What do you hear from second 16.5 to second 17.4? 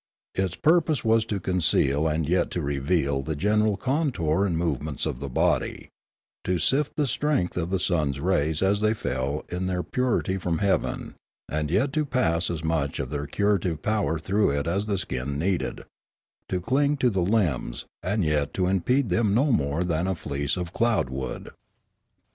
cling to the